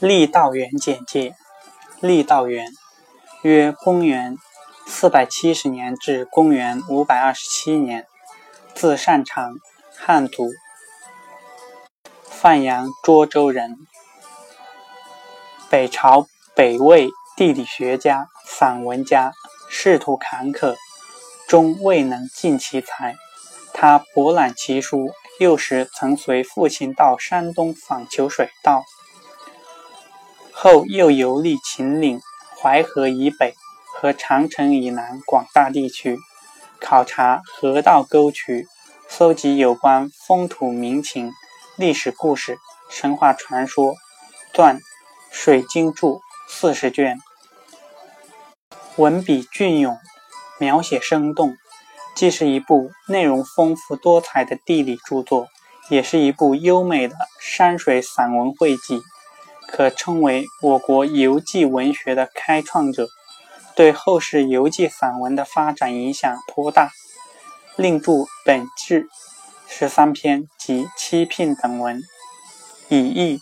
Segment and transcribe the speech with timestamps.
[0.00, 1.34] 郦道元简介：
[2.00, 2.70] 郦道元，
[3.42, 4.36] 约公元
[4.86, 8.06] 四百七十年至公元五百二十七年，
[8.76, 9.56] 字善长，
[9.96, 10.52] 汉族，
[12.22, 13.76] 范阳涿州人。
[15.68, 19.32] 北朝北魏地理学家、散文家，
[19.68, 20.76] 仕途坎坷，
[21.48, 23.16] 终未能尽其才。
[23.74, 25.10] 他博览奇书，
[25.40, 28.84] 幼时曾随父亲到山东访求水稻。
[30.60, 32.20] 后又游历秦岭、
[32.60, 33.54] 淮河以北
[33.94, 36.18] 和长城以南广大地区，
[36.80, 38.66] 考察河道沟渠，
[39.08, 41.30] 搜集有关风土民情、
[41.76, 42.58] 历史故事、
[42.90, 43.94] 神话传说，
[44.52, 44.74] 撰
[45.30, 46.16] 《水经注》
[46.48, 47.20] 四十卷，
[48.96, 49.96] 文笔隽永，
[50.58, 51.56] 描写生动，
[52.16, 55.46] 既是一部内容丰富多彩的地理著作，
[55.88, 59.00] 也是一部优美的山水散文汇集。
[59.68, 63.08] 可称为我国游记文学的开创者，
[63.76, 66.90] 对后世游记散文的发展影响颇大。
[67.76, 68.12] 另著
[68.44, 69.06] 本志
[69.68, 72.02] 十三篇及七聘等文，
[72.88, 73.40] 以轶、